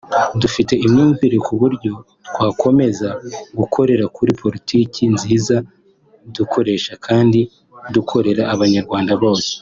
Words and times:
dufite 0.41 0.73
imyumvire 0.85 1.37
ku 1.45 1.53
buryo 1.61 1.93
twakomeza 2.27 3.09
gukorera 3.59 4.05
kuri 4.15 4.31
politiki 4.41 5.01
nziza 5.15 5.55
dukoresha 6.35 6.93
kandi 7.05 7.39
dukorera 7.93 8.43
abanyarwanda 8.55 9.13
bose 9.23 9.51